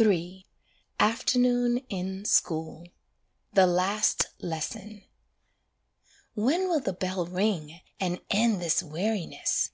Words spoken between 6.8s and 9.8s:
bell ring, and end this weariness?